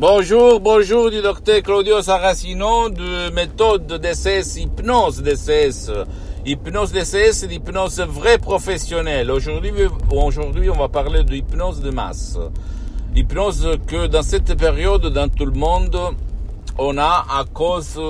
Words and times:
Bonjour, 0.00 0.60
bonjour 0.60 1.10
du 1.10 1.20
docteur 1.20 1.60
Claudio 1.60 2.00
Saracino 2.00 2.88
de 2.88 3.30
méthode 3.34 3.86
DCS, 4.00 4.56
hypnose 4.56 5.20
DCS. 5.22 5.90
Hypnose 6.46 6.90
DCS, 6.90 7.46
l'hypnose 7.46 8.00
vraie 8.00 8.38
professionnelle. 8.38 9.30
Aujourd'hui, 9.30 9.72
aujourd'hui, 10.10 10.70
on 10.70 10.78
va 10.78 10.88
parler 10.88 11.22
de 11.22 11.34
hypnose 11.34 11.82
de 11.82 11.90
masse. 11.90 12.38
Hypnose 13.14 13.76
que 13.86 14.06
dans 14.06 14.22
cette 14.22 14.56
période, 14.56 15.04
dans 15.08 15.28
tout 15.28 15.44
le 15.44 15.52
monde, 15.52 15.94
on 16.78 16.96
a 16.96 17.26
à 17.30 17.44
cause 17.52 18.00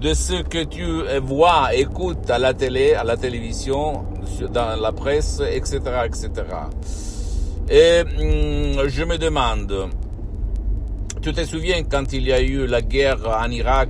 de 0.00 0.14
ce 0.14 0.40
que 0.40 0.64
tu 0.64 0.86
vois, 1.20 1.74
écoutes 1.74 2.30
à 2.30 2.38
la 2.38 2.54
télé, 2.54 2.94
à 2.94 3.04
la 3.04 3.18
télévision, 3.18 4.06
dans 4.50 4.80
la 4.80 4.92
presse, 4.92 5.42
etc., 5.52 5.80
etc. 6.06 6.30
Et 7.68 8.00
hum, 8.00 8.88
je 8.88 9.04
me 9.04 9.18
demande, 9.18 9.90
tu 11.24 11.32
te 11.32 11.42
souviens 11.46 11.82
quand 11.84 12.12
il 12.12 12.24
y 12.24 12.34
a 12.34 12.42
eu 12.42 12.66
la 12.66 12.82
guerre 12.82 13.26
en 13.26 13.50
Irak 13.50 13.88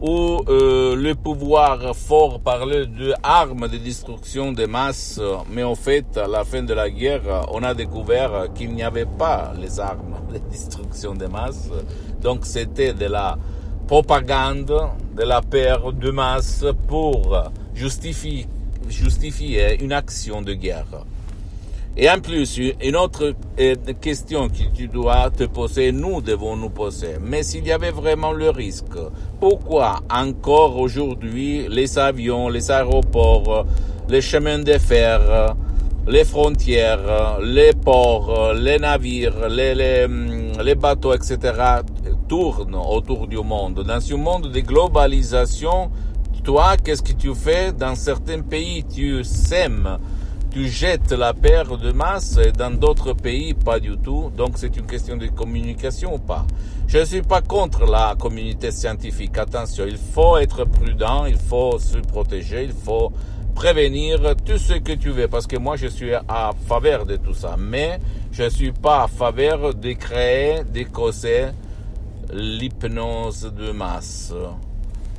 où 0.00 0.40
euh, 0.48 0.96
le 0.96 1.14
pouvoir 1.14 1.94
fort 1.94 2.40
parlait 2.40 2.86
de 2.86 3.12
armes 3.22 3.68
de 3.68 3.76
destruction 3.76 4.52
de 4.52 4.64
masse, 4.64 5.20
mais 5.50 5.62
en 5.62 5.74
fait, 5.74 6.16
à 6.16 6.26
la 6.26 6.44
fin 6.44 6.62
de 6.62 6.72
la 6.72 6.88
guerre, 6.88 7.46
on 7.52 7.62
a 7.62 7.74
découvert 7.74 8.46
qu'il 8.54 8.72
n'y 8.72 8.82
avait 8.82 9.04
pas 9.04 9.52
les 9.60 9.78
armes 9.78 10.16
de 10.32 10.38
destruction 10.50 11.12
de 11.12 11.26
masse. 11.26 11.68
Donc 12.22 12.46
c'était 12.46 12.94
de 12.94 13.04
la 13.04 13.36
propagande, 13.86 14.74
de 15.16 15.24
la 15.24 15.42
peur 15.42 15.92
de 15.92 16.10
masse 16.10 16.64
pour 16.86 17.42
justifier 17.74 18.46
une 19.82 19.92
action 19.92 20.40
de 20.40 20.54
guerre. 20.54 21.04
Et 22.00 22.08
en 22.08 22.20
plus, 22.20 22.60
une 22.80 22.94
autre 22.94 23.34
euh, 23.58 23.74
question 24.00 24.46
que 24.46 24.72
tu 24.72 24.86
dois 24.86 25.30
te 25.30 25.42
poser, 25.42 25.90
nous 25.90 26.20
devons 26.20 26.56
nous 26.56 26.70
poser, 26.70 27.16
mais 27.20 27.42
s'il 27.42 27.66
y 27.66 27.72
avait 27.72 27.90
vraiment 27.90 28.30
le 28.30 28.50
risque, 28.50 28.96
pourquoi 29.40 29.98
encore 30.08 30.78
aujourd'hui 30.78 31.66
les 31.68 31.98
avions, 31.98 32.50
les 32.50 32.70
aéroports, 32.70 33.66
les 34.08 34.20
chemins 34.20 34.60
de 34.60 34.78
fer, 34.78 35.56
les 36.06 36.24
frontières, 36.24 37.40
les 37.42 37.72
ports, 37.72 38.52
les 38.54 38.78
navires, 38.78 39.48
les, 39.48 39.74
les, 39.74 40.06
les 40.64 40.74
bateaux, 40.76 41.14
etc., 41.14 41.36
tournent 42.28 42.76
autour 42.76 43.26
du 43.26 43.38
monde? 43.38 43.82
Dans 43.82 44.00
ce 44.00 44.14
monde 44.14 44.52
de 44.52 44.60
globalisation, 44.60 45.90
toi, 46.44 46.76
qu'est-ce 46.76 47.02
que 47.02 47.12
tu 47.12 47.34
fais? 47.34 47.72
Dans 47.72 47.96
certains 47.96 48.40
pays 48.40 48.84
Tu 48.84 49.24
sèmes 49.24 49.98
tu 50.50 50.68
jettes 50.68 51.12
la 51.12 51.34
paire 51.34 51.76
de 51.76 51.92
masse 51.92 52.38
et 52.38 52.52
dans 52.52 52.70
d'autres 52.70 53.12
pays, 53.12 53.54
pas 53.54 53.78
du 53.80 53.96
tout. 53.98 54.30
Donc 54.36 54.52
c'est 54.56 54.76
une 54.76 54.86
question 54.86 55.16
de 55.16 55.26
communication 55.26 56.14
ou 56.14 56.18
pas? 56.18 56.46
Je 56.86 56.98
ne 56.98 57.04
suis 57.04 57.22
pas 57.22 57.42
contre 57.42 57.84
la 57.84 58.14
communauté 58.18 58.70
scientifique. 58.70 59.36
Attention, 59.36 59.84
il 59.86 59.98
faut 59.98 60.38
être 60.38 60.64
prudent, 60.64 61.26
il 61.26 61.36
faut 61.36 61.78
se 61.78 61.98
protéger, 61.98 62.64
il 62.64 62.72
faut 62.72 63.12
prévenir 63.54 64.34
tout 64.44 64.56
ce 64.56 64.74
que 64.74 64.92
tu 64.92 65.10
veux. 65.10 65.28
Parce 65.28 65.46
que 65.46 65.58
moi, 65.58 65.76
je 65.76 65.88
suis 65.88 66.14
à 66.14 66.52
faveur 66.66 67.04
de 67.04 67.16
tout 67.16 67.34
ça. 67.34 67.56
Mais 67.58 68.00
je 68.32 68.44
ne 68.44 68.48
suis 68.48 68.72
pas 68.72 69.02
à 69.02 69.08
faveur 69.08 69.74
de 69.74 69.92
créer, 69.92 70.64
de 70.64 70.84
causer 70.84 71.48
l'hypnose 72.32 73.52
de 73.54 73.70
masse. 73.70 74.32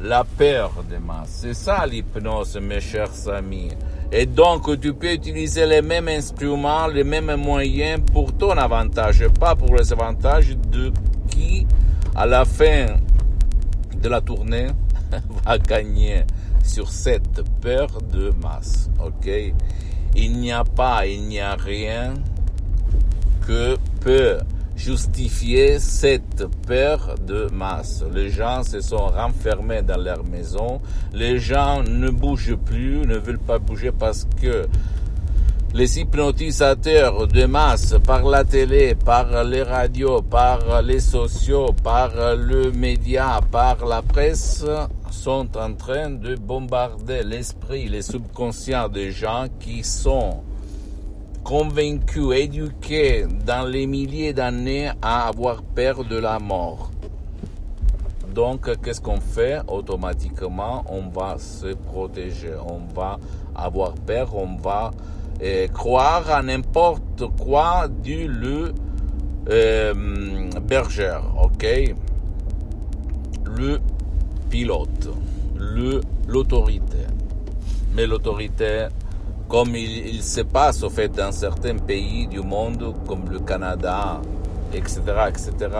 La 0.01 0.23
peur 0.23 0.71
de 0.89 0.97
masse. 0.97 1.39
C'est 1.41 1.53
ça 1.53 1.85
l'hypnose, 1.85 2.57
mes 2.57 2.79
chers 2.79 3.27
amis. 3.27 3.69
Et 4.11 4.25
donc, 4.25 4.79
tu 4.79 4.93
peux 4.93 5.13
utiliser 5.13 5.67
les 5.67 5.83
mêmes 5.83 6.07
instruments, 6.07 6.87
les 6.87 7.03
mêmes 7.03 7.35
moyens 7.35 8.01
pour 8.11 8.33
ton 8.33 8.51
avantage, 8.51 9.27
pas 9.39 9.55
pour 9.55 9.75
les 9.75 9.93
avantages 9.93 10.57
de 10.71 10.91
qui, 11.27 11.67
à 12.15 12.25
la 12.25 12.43
fin 12.43 12.87
de 14.01 14.09
la 14.09 14.19
tournée, 14.19 14.67
va 15.45 15.57
gagner 15.59 16.23
sur 16.63 16.89
cette 16.89 17.43
peur 17.61 17.87
de 18.11 18.31
masse. 18.41 18.89
Ok? 18.99 19.29
Il 20.15 20.39
n'y 20.39 20.51
a 20.51 20.63
pas, 20.63 21.05
il 21.05 21.27
n'y 21.27 21.39
a 21.39 21.55
rien 21.55 22.15
que 23.45 23.77
peut 24.01 24.39
justifier 24.79 25.77
cette 25.77 26.47
peur 26.65 27.15
de 27.27 27.49
masse. 27.51 28.03
Les 28.13 28.29
gens 28.29 28.63
se 28.63 28.79
sont 28.79 29.07
renfermés 29.07 29.81
dans 29.81 30.01
leur 30.01 30.23
maison, 30.23 30.81
les 31.13 31.37
gens 31.37 31.83
ne 31.83 32.09
bougent 32.09 32.55
plus, 32.55 33.01
ne 33.05 33.17
veulent 33.17 33.39
pas 33.39 33.59
bouger 33.59 33.91
parce 33.91 34.25
que 34.41 34.67
les 35.73 35.99
hypnotisateurs 35.99 37.27
de 37.27 37.45
masse 37.45 37.95
par 38.07 38.23
la 38.23 38.43
télé, 38.45 38.95
par 38.95 39.43
les 39.43 39.63
radios, 39.63 40.21
par 40.21 40.81
les 40.81 41.01
sociaux, 41.01 41.75
par 41.83 42.11
le 42.37 42.71
média, 42.71 43.41
par 43.51 43.85
la 43.85 44.01
presse 44.01 44.65
sont 45.11 45.57
en 45.57 45.73
train 45.73 46.09
de 46.09 46.35
bombarder 46.35 47.23
l'esprit, 47.23 47.89
les 47.89 48.01
subconscients 48.01 48.87
des 48.87 49.11
gens 49.11 49.47
qui 49.59 49.83
sont 49.83 50.41
convaincus, 51.43 52.31
éduqués 52.35 53.25
dans 53.45 53.67
les 53.67 53.87
milliers 53.87 54.33
d'années 54.33 54.91
à 55.01 55.27
avoir 55.27 55.63
peur 55.63 56.03
de 56.03 56.17
la 56.17 56.39
mort. 56.39 56.91
Donc, 58.33 58.69
qu'est-ce 58.81 59.01
qu'on 59.01 59.19
fait? 59.19 59.59
Automatiquement, 59.67 60.83
on 60.87 61.09
va 61.09 61.37
se 61.37 61.73
protéger, 61.73 62.53
on 62.63 62.81
va 62.93 63.19
avoir 63.55 63.93
peur, 63.93 64.35
on 64.35 64.55
va 64.57 64.91
euh, 65.41 65.67
croire 65.67 66.29
à 66.29 66.43
n'importe 66.43 67.23
quoi 67.39 67.87
du 67.87 68.27
le 68.27 68.73
euh, 69.49 70.49
berger, 70.61 71.17
ok? 71.41 71.95
Le 73.45 73.79
pilote, 74.49 75.09
le 75.55 76.01
l'autorité. 76.27 77.07
Mais 77.95 78.05
l'autorité 78.05 78.87
comme 79.49 79.75
il, 79.75 80.21
se 80.21 80.41
passe 80.41 80.83
au 80.83 80.89
fait 80.91 81.09
dans 81.09 81.31
certains 81.31 81.75
pays 81.77 82.27
du 82.27 82.39
monde, 82.39 82.93
comme 83.07 83.27
le 83.29 83.39
Canada, 83.39 84.21
etc., 84.71 85.01
etc., 85.27 85.71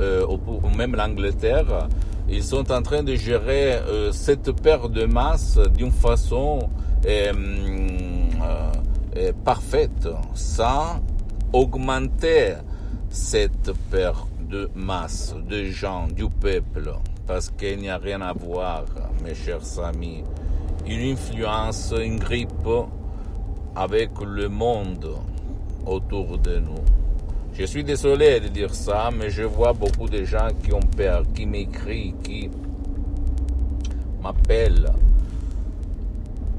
euh, 0.00 0.26
ou, 0.26 0.68
même 0.76 0.96
l'Angleterre, 0.96 1.88
ils 2.28 2.42
sont 2.42 2.70
en 2.72 2.82
train 2.82 3.04
de 3.04 3.14
gérer 3.14 3.74
euh, 3.74 4.10
cette 4.10 4.50
perte 4.60 4.90
de 4.90 5.04
masse 5.04 5.56
d'une 5.76 5.92
façon 5.92 6.68
euh, 7.06 7.32
parfaite, 9.44 10.08
sans 10.34 11.00
augmenter 11.52 12.54
cette 13.08 13.72
perte 13.88 14.26
de 14.48 14.68
masse 14.74 15.36
de 15.48 15.64
gens, 15.64 16.08
du 16.08 16.28
peuple, 16.28 16.92
parce 17.24 17.50
qu'il 17.50 17.78
n'y 17.78 17.88
a 17.88 17.98
rien 17.98 18.20
à 18.20 18.32
voir, 18.32 18.84
mes 19.22 19.34
chers 19.34 19.78
amis 19.78 20.24
une 20.86 21.12
influence, 21.12 21.94
une 21.96 22.18
grippe 22.18 22.68
avec 23.76 24.10
le 24.20 24.48
monde 24.48 25.16
autour 25.86 26.38
de 26.38 26.58
nous. 26.58 26.84
Je 27.52 27.64
suis 27.64 27.84
désolé 27.84 28.40
de 28.40 28.48
dire 28.48 28.74
ça, 28.74 29.10
mais 29.16 29.30
je 29.30 29.42
vois 29.42 29.72
beaucoup 29.72 30.08
de 30.08 30.24
gens 30.24 30.48
qui 30.62 30.72
ont 30.72 30.80
peur, 30.80 31.24
qui 31.34 31.46
m'écrivent, 31.46 32.14
qui 32.22 32.50
m'appellent. 34.22 34.92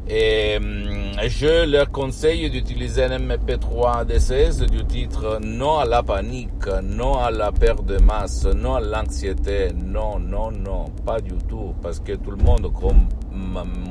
Et 0.09 0.57
hum, 0.57 1.01
je 1.27 1.65
leur 1.65 1.91
conseille 1.91 2.49
d'utiliser 2.49 3.03
un 3.03 3.19
MP3 3.19 4.05
DCS 4.05 4.65
du 4.65 4.83
titre 4.85 5.39
Non 5.43 5.77
à 5.77 5.85
la 5.85 6.03
panique, 6.03 6.67
non 6.83 7.17
à 7.17 7.31
la 7.31 7.51
perte 7.51 7.85
de 7.85 7.97
masse, 7.97 8.45
non 8.45 8.75
à 8.75 8.81
l'anxiété. 8.81 9.69
Non, 9.73 10.19
non, 10.19 10.51
non, 10.51 10.85
pas 11.05 11.21
du 11.21 11.35
tout. 11.47 11.73
Parce 11.81 11.99
que 11.99 12.13
tout 12.13 12.31
le 12.31 12.43
monde, 12.43 12.71
comme 12.73 13.07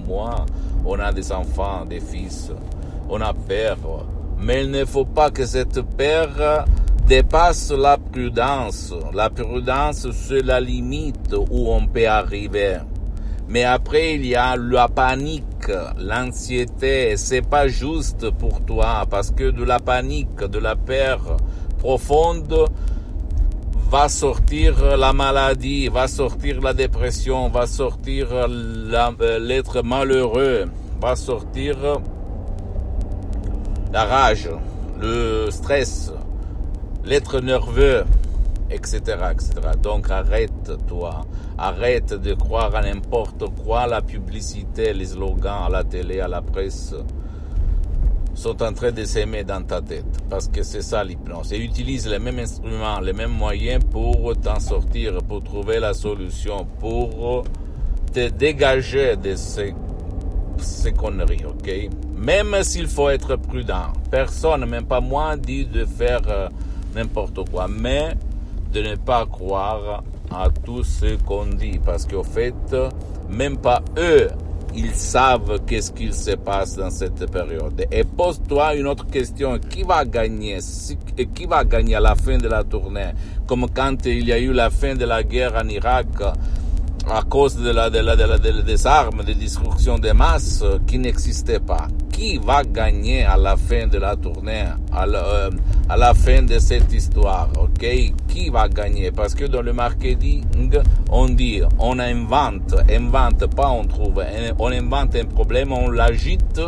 moi, 0.07 0.47
on 0.85 0.99
a 0.99 1.13
des 1.13 1.31
enfants, 1.33 1.85
des 1.85 2.01
fils, 2.01 2.51
on 3.09 3.21
a 3.21 3.33
peur. 3.33 3.79
Mais 4.39 4.65
il 4.65 4.71
ne 4.71 4.85
faut 4.85 5.05
pas 5.05 5.31
que 5.31 5.47
cette 5.47 5.81
peur 5.97 6.65
dépasse 7.07 7.73
la 7.73 7.99
prudence. 7.99 8.95
La 9.13 9.31
prudence, 9.31 10.09
c'est 10.13 10.43
la 10.43 10.61
limite 10.61 11.35
où 11.51 11.71
on 11.73 11.87
peut 11.87 12.07
arriver. 12.09 12.79
Mais 13.49 13.65
après, 13.65 14.15
il 14.15 14.27
y 14.27 14.37
a 14.37 14.57
la 14.57 14.89
panique, 14.89 15.45
l'anxiété. 15.99 17.17
C'est 17.17 17.43
pas 17.43 17.69
juste 17.69 18.31
pour 18.31 18.61
toi 18.65 19.05
parce 19.11 19.31
que 19.31 19.51
de 19.51 19.65
la 19.65 19.79
panique, 19.79 20.41
de 20.41 20.59
la 20.59 20.77
peur 20.77 21.37
profonde, 21.79 22.69
va 23.91 24.09
sortir 24.09 24.97
la 24.97 25.13
maladie, 25.13 25.89
va 25.89 26.07
sortir 26.07 26.61
la 26.61 26.73
dépression, 26.73 27.49
va 27.49 27.67
sortir 27.67 28.47
l'être 28.49 29.83
malheureux, 29.83 30.67
va 31.01 31.17
sortir 31.17 31.77
la 33.93 34.05
rage, 34.05 34.49
le 35.01 35.51
stress, 35.51 36.13
l'être 37.05 37.41
nerveux, 37.41 38.05
etc.. 38.71 39.17
Donc 39.83 40.11
arrête-toi, 40.11 41.27
arrête 41.59 42.15
de 42.15 42.35
croire 42.35 42.75
à 42.75 42.83
n'importe 42.83 43.45
quoi, 43.65 43.87
la 43.87 44.03
publicité, 44.03 44.93
les 44.93 45.07
slogans 45.07 45.67
à 45.67 45.69
la 45.69 45.85
télé, 45.85 46.21
à 46.21 46.29
la 46.29 46.43
presse 46.43 46.95
sont 48.35 48.63
en 48.63 48.73
train 48.73 48.91
de 48.93 49.05
s'aimer 49.05 49.45
dans 49.45 49.63
ta 49.63 49.83
tête. 49.83 50.05
Parce 50.29 50.49
que 50.49 50.63
c'est 50.63 50.83
ça 50.83 51.05
l'hypnose. 51.05 51.53
Et 51.53 51.59
utilise 51.59 52.09
les 52.09 52.19
mêmes 52.19 52.39
instruments, 52.39 53.01
les 53.01 53.13
mêmes 53.13 53.33
moyens 53.33 53.85
pour 53.91 54.35
t'en 54.41 54.61
sortir, 54.61 55.19
pour 55.29 55.43
trouver 55.43 55.79
la 55.79 55.93
solution, 55.93 56.67
pour 56.79 57.45
te 58.13 58.29
dégager 58.29 59.17
de 59.17 59.35
ces, 59.35 59.75
ces 60.59 60.93
conneries, 60.93 61.45
ok? 61.45 61.91
Même 62.17 62.63
s'il 62.63 62.87
faut 62.87 63.09
être 63.11 63.37
prudent. 63.37 63.93
Personne, 64.11 64.65
même 64.67 64.87
pas 64.87 65.01
moi, 65.01 65.37
dit 65.37 65.67
de 65.67 65.85
faire 65.85 66.23
euh, 66.29 66.49
n'importe 66.95 67.49
quoi. 67.51 67.69
Mais 67.69 68.15
de 68.73 68.83
ne 68.83 68.95
pas 68.97 69.27
croire 69.27 70.03
à 70.31 70.49
tout 70.65 70.85
ce 70.85 71.17
qu'on 71.25 71.47
dit. 71.47 71.81
Parce 71.85 72.07
qu'au 72.07 72.23
fait, 72.23 72.55
même 73.29 73.57
pas 73.57 73.83
eux 73.99 74.29
ils 74.75 74.95
savent 74.95 75.61
qu'est-ce 75.67 75.93
qu'il 75.93 76.15
se 76.15 76.33
passe 76.33 76.77
dans 76.77 76.91
cette 76.91 77.31
période. 77.31 77.85
Et 77.91 78.05
pose-toi 78.05 78.77
une 78.77 78.87
autre 78.87 79.07
question. 79.07 79.59
Qui 79.59 79.83
va 79.83 80.05
gagner? 80.05 80.59
Qui 81.35 81.47
va 81.47 81.65
gagner 81.65 81.97
à 81.97 82.01
la 82.01 82.15
fin 82.15 82.39
de 82.39 82.49
la 82.49 82.65
tournée? 82.65 83.13
Comme 83.47 83.67
quand 83.75 84.07
il 84.07 84.27
y 84.27 84.33
a 84.33 84.39
eu 84.39 84.53
la 84.53 84.71
fin 84.71 84.95
de 84.95 85.05
la 85.05 85.23
guerre 85.23 85.55
en 85.63 85.69
Irak 85.69 86.07
à 87.09 87.23
cause 87.23 87.57
de 87.57 87.71
la, 87.71 87.91
de 87.91 87.99
la, 87.99 88.15
de 88.15 88.25
la, 88.25 88.39
des 88.39 88.87
armes 88.87 89.25
de 89.25 89.33
destruction 89.33 89.99
des 89.99 90.13
masses 90.13 90.63
qui 90.87 90.99
n'existaient 90.99 91.61
pas. 91.61 91.89
Qui 92.13 92.39
va 92.39 92.63
gagner 92.63 93.25
à 93.25 93.37
la 93.37 93.57
fin 93.57 93.87
de 93.87 93.99
la 93.99 94.15
tournée, 94.17 94.65
euh, 94.95 95.51
à 95.91 95.97
la 95.97 96.15
fin 96.15 96.43
de 96.43 96.57
cette 96.61 96.93
histoire, 96.93 97.49
ok? 97.61 97.85
Qui 98.29 98.49
va 98.49 98.69
gagner? 98.69 99.11
Parce 99.11 99.35
que 99.35 99.47
dans 99.47 99.61
le 99.61 99.73
marketing, 99.73 100.45
on 101.11 101.29
dit, 101.29 101.63
on 101.81 101.99
invente, 101.99 102.77
invente 102.89 103.45
pas 103.57 103.71
on 103.71 103.85
trouve, 103.85 104.23
on 104.61 104.71
invente 104.71 105.17
un 105.17 105.25
problème, 105.25 105.73
on 105.73 105.91
l'agite, 105.91 106.61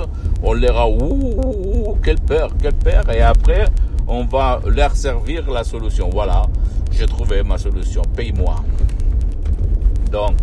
on 0.43 0.55
leur 0.55 0.77
a 0.77 0.89
ouh, 0.89 1.97
quelle 2.03 2.19
peur, 2.19 2.51
quelle 2.61 2.75
peur, 2.75 3.09
et 3.11 3.23
après 3.23 3.67
on 4.09 4.25
va 4.25 4.61
leur 4.67 4.97
servir 4.97 5.49
la 5.49 5.63
solution. 5.63 6.11
Voilà, 6.11 6.43
j'ai 6.91 7.07
trouvé 7.07 7.45
ma 7.45 7.59
solution, 7.59 8.03
paye-moi. 8.17 8.57
Donc, 10.11 10.35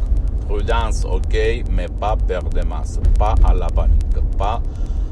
prudence, 0.48 1.04
ok, 1.04 1.38
mais 1.70 1.88
pas 2.00 2.16
peur 2.16 2.44
de 2.44 2.62
masse, 2.62 2.98
pas 3.18 3.36
à 3.44 3.54
la 3.54 3.68
panique, 3.68 4.06
pas 4.38 4.62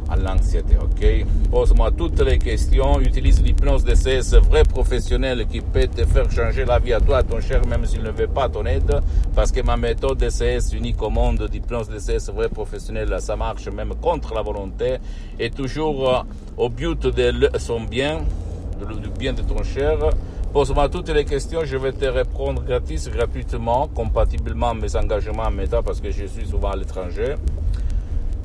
à 0.10 0.16
l'anxiété, 0.16 0.76
ok? 0.82 1.26
Pose-moi 1.52 1.92
toutes 1.92 2.22
les 2.22 2.38
questions, 2.38 3.00
utilise 3.00 3.42
l'hypnose 3.42 3.84
DCS 3.84 4.36
vrai 4.50 4.64
professionnel 4.64 5.46
qui 5.48 5.62
peut 5.62 5.88
te 5.88 6.06
faire 6.06 6.30
changer 6.32 6.66
la 6.66 6.80
vie 6.80 6.94
à 6.94 7.00
toi, 7.00 7.18
à 7.18 7.24
ton 7.24 7.40
cher, 7.42 7.66
même 7.68 7.86
s'il 7.86 8.04
ne 8.04 8.12
veut 8.12 8.28
pas 8.28 8.50
ton 8.50 8.66
aide, 8.66 9.02
parce 9.36 9.52
que 9.52 9.62
ma 9.62 9.78
méthode 9.78 10.18
DCS 10.18 10.74
unique 10.74 11.02
au 11.02 11.10
monde 11.10 11.48
d'hypnose 11.50 11.90
DCS 11.90 12.32
vrai 12.32 12.50
professionnel, 12.50 13.16
ça 13.20 13.36
marche 13.36 13.68
même 13.68 13.94
contre 14.02 14.34
la 14.34 14.42
volonté, 14.42 14.98
et 15.40 15.50
toujours 15.50 16.10
euh, 16.10 16.22
au 16.58 16.70
but 16.70 17.02
de 17.08 17.50
son 17.58 17.82
bien, 17.82 18.22
du 19.02 19.10
bien 19.10 19.34
de 19.34 19.42
ton 19.42 19.64
cher, 19.64 19.98
Pose-moi 20.54 20.90
toutes 20.90 21.10
les 21.10 21.26
questions, 21.26 21.66
je 21.66 21.78
vais 21.78 21.92
te 21.92 22.06
répondre 22.06 22.64
gratuitement, 22.64 23.88
compatiblement 23.94 24.70
à 24.70 24.74
mes 24.74 24.96
engagements 24.96 25.44
en 25.44 25.52
méta 25.52 25.84
parce 25.84 26.00
que 26.00 26.10
je 26.10 26.26
suis 26.26 26.48
souvent 26.48 26.72
à 26.72 26.76
l'étranger. 26.76 27.36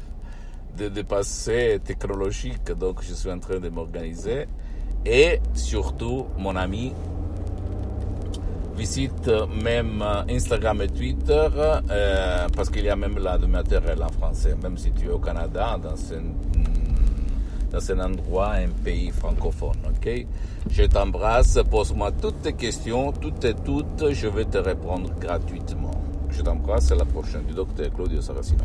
de, 0.76 1.02
passé 1.02 1.80
technologique. 1.84 2.70
Donc, 2.72 3.02
je 3.02 3.14
suis 3.14 3.30
en 3.30 3.38
train 3.38 3.58
de 3.58 3.68
m'organiser. 3.68 4.46
Et 5.04 5.40
surtout, 5.54 6.26
mon 6.36 6.56
ami, 6.56 6.92
visite 8.76 9.30
même 9.62 10.04
Instagram 10.28 10.82
et 10.82 10.88
Twitter, 10.88 11.48
euh, 11.90 12.46
parce 12.54 12.68
qu'il 12.68 12.84
y 12.84 12.90
a 12.90 12.96
même 12.96 13.18
matériel 13.48 14.02
en 14.02 14.10
français, 14.10 14.54
même 14.62 14.76
si 14.76 14.92
tu 14.92 15.06
es 15.06 15.10
au 15.10 15.18
Canada, 15.18 15.78
dans 15.82 15.94
un, 16.14 16.24
dans 17.72 17.92
un 17.92 18.04
endroit, 18.04 18.52
un 18.52 18.68
pays 18.84 19.10
francophone, 19.10 19.78
ok? 19.88 20.26
Je 20.70 20.82
t'embrasse, 20.82 21.58
pose-moi 21.70 22.12
toutes 22.12 22.42
tes 22.42 22.52
questions, 22.52 23.12
toutes 23.12 23.44
et 23.44 23.54
toutes, 23.54 24.12
je 24.12 24.28
vais 24.28 24.44
te 24.44 24.58
répondre 24.58 25.10
gratuitement. 25.18 26.02
Je 26.30 26.42
t'embrasse, 26.42 26.92
à 26.92 26.96
la 26.96 27.04
prochaine 27.04 27.44
du 27.44 27.54
docteur 27.54 27.90
Claudio 27.94 28.20
Saracino. 28.20 28.64